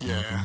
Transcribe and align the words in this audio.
Yeah, 0.00 0.44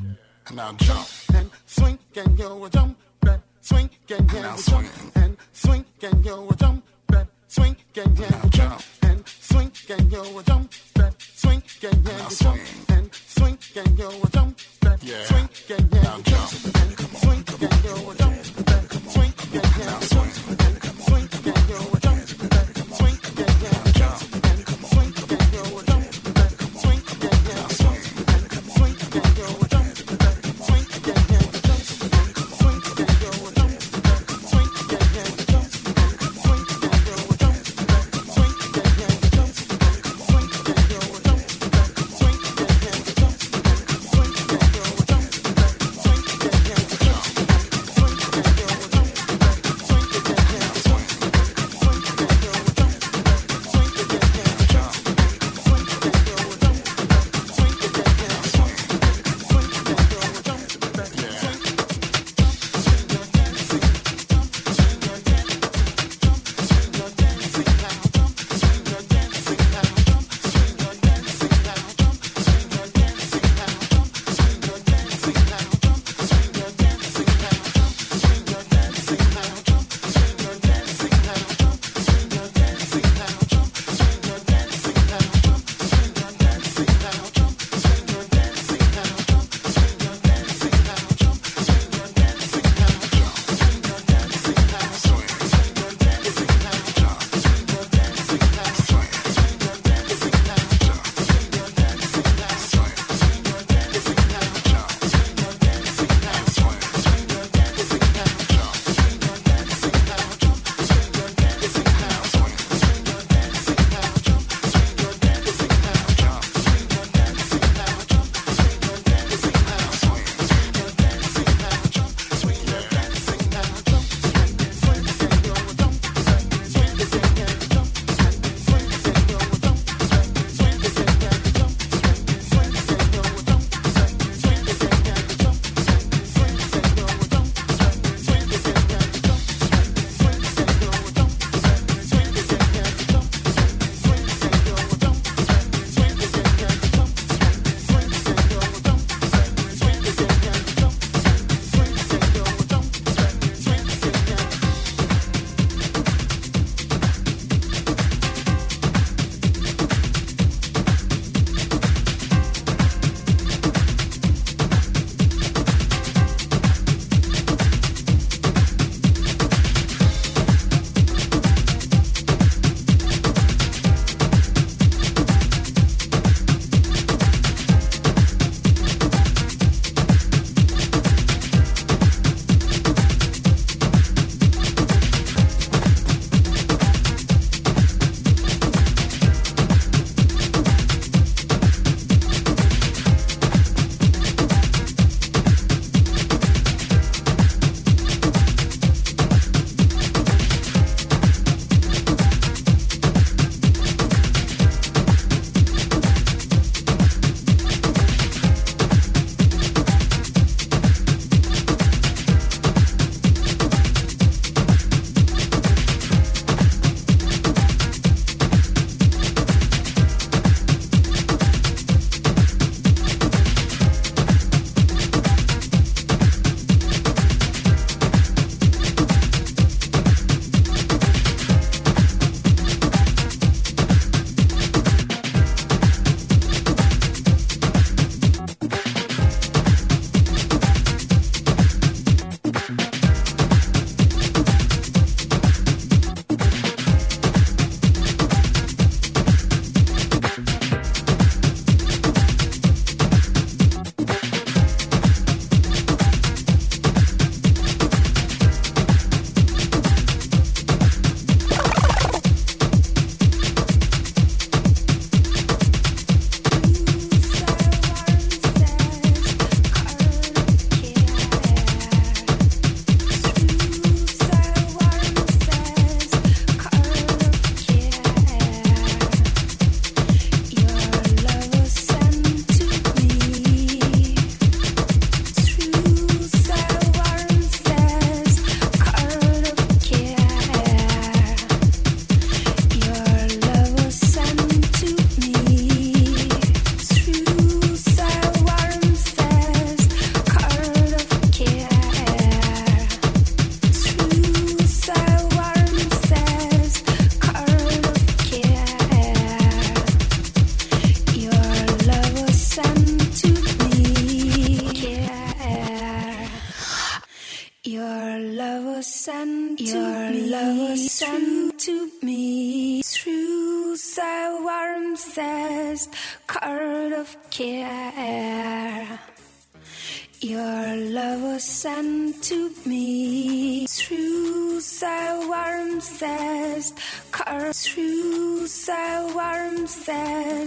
now 0.53 0.73
jump 0.73 1.07
and 1.33 1.49
swing 1.65 1.97
and 2.17 2.37
yo 2.37 2.67
jump 2.67 2.97
back, 3.21 3.39
swing 3.61 3.89
and 4.09 4.31
yo 4.31 4.41
jump 4.41 4.89
and 5.15 5.37
swing 5.53 5.85
jump 6.01 6.83
back, 7.07 7.27
swing 7.47 7.77
and 7.95 8.17
yo 8.19 8.27
jump 8.49 8.83
and 9.03 9.27
swing 9.27 9.71
and 9.89 10.11
yo 10.11 10.41
jump 10.41 10.71
back, 10.95 11.13
swing 11.19 11.63
jump 11.79 12.57
and 12.89 13.09
swing 13.13 13.57
and 13.77 13.97
yo 13.97 14.11
jump 14.33 14.57
back, 14.81 14.99
swing 14.99 15.49
and 15.69 15.93
yo 15.93 16.21
jump 16.23 16.53
and 16.81 16.99
swing 17.21 17.43
and 17.61 17.83
yo 17.85 18.13
jump 18.15 18.65
back, 18.65 18.91
swing 18.91 19.33
and 19.53 19.77
yo 19.77 19.99
jump 20.09 20.60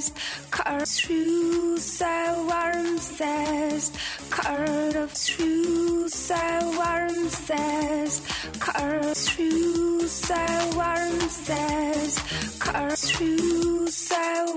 warmest 0.04 0.50
car 0.50 0.80
through 0.84 1.76
the 1.76 2.44
warmest 2.48 3.94
car 4.30 4.66
through 5.06 6.08
the 6.08 6.72
warmest 6.76 8.22
car 8.60 9.14
through 9.14 10.00
the 10.00 10.72
warmest 10.76 12.60
car 12.60 12.90
through 12.96 13.86
the 13.86 14.54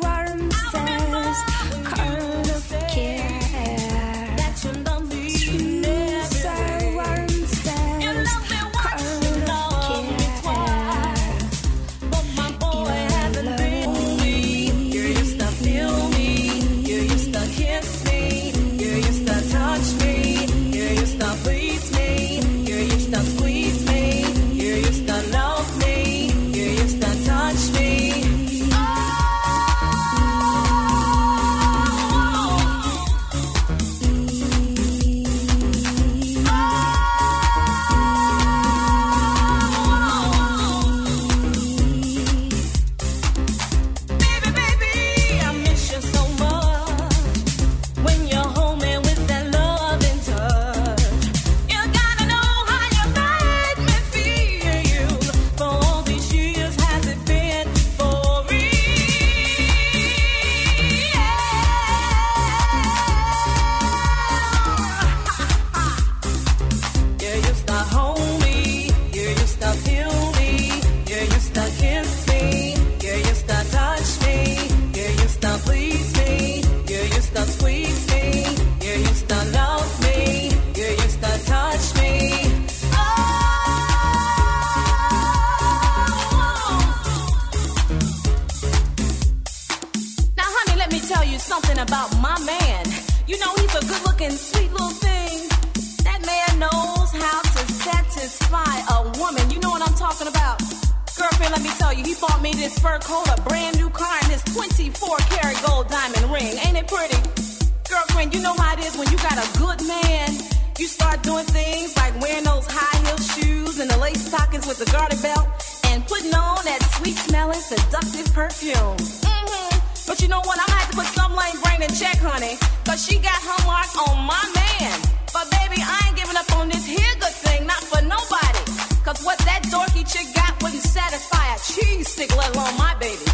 girlfriend, 107.98 108.34
you 108.34 108.42
know 108.42 108.54
how 108.54 108.74
it 108.74 108.80
is 108.86 108.96
when 108.98 109.10
you 109.10 109.18
got 109.18 109.38
a 109.38 109.48
good 109.58 109.80
man. 109.88 110.30
You 110.78 110.88
start 110.88 111.24
doing 111.24 111.46
things 111.46 111.96
like 111.98 112.14
wearing 112.22 112.44
those 112.44 112.68
high 112.70 112.98
heel 113.06 113.18
shoes 113.34 113.80
and 113.80 113.90
the 113.90 113.98
lace 113.98 114.22
stockings 114.22 114.68
with 114.68 114.78
the 114.78 114.90
garter 114.92 115.18
belt 115.22 115.48
and 115.90 116.06
putting 116.06 116.34
on 116.34 116.62
that 116.66 116.82
sweet 116.98 117.18
smelling 117.18 117.60
seductive 117.60 118.30
perfume. 118.34 118.98
Mm-hmm. 119.26 119.70
But 120.06 120.22
you 120.22 120.28
know 120.28 120.42
what? 120.46 120.60
I 120.62 120.68
had 120.70 120.92
to 120.92 120.98
put 120.98 121.08
some 121.18 121.34
lame 121.34 121.58
brain 121.64 121.82
in 121.82 121.92
check, 121.96 122.18
honey, 122.22 122.58
cause 122.86 123.02
she 123.02 123.18
got 123.18 123.40
her 123.50 123.60
mark 123.66 123.90
on 124.06 124.18
my 124.30 124.46
man. 124.54 124.94
But 125.34 125.50
baby, 125.50 125.82
I 125.82 125.98
ain't 126.06 126.16
giving 126.16 126.38
up 126.38 126.50
on 126.58 126.70
this 126.70 126.86
here 126.86 127.16
good 127.18 127.38
thing, 127.46 127.66
not 127.66 127.82
for 127.82 128.02
nobody. 128.06 128.62
Cause 129.02 129.26
what 129.26 129.40
that 129.50 129.66
dorky 129.74 130.06
chick 130.06 130.28
got 130.36 130.54
wouldn't 130.62 130.84
satisfy 130.84 131.46
a 131.50 131.58
cheese 131.66 132.08
stick, 132.14 132.30
let 132.38 132.54
alone 132.54 132.78
my 132.78 132.94
baby. 133.02 133.26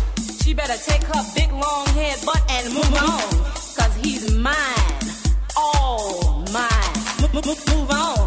She 0.43 0.53
better 0.53 0.75
take 0.75 1.03
her 1.03 1.23
big 1.35 1.49
long 1.53 1.87
head 1.95 2.19
butt 2.25 2.43
and 2.49 2.73
move 2.73 2.93
on. 2.95 3.29
Cause 3.77 3.95
he's 4.03 4.29
mine. 4.35 4.99
All 5.55 6.43
mine. 6.51 7.31
Move 7.33 7.89
on. 7.89 8.22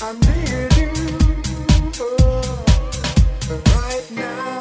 I 0.00 0.12
need 0.12 0.76
you 0.76 0.90
oh, 2.00 2.74
right 3.74 4.10
now. 4.12 4.57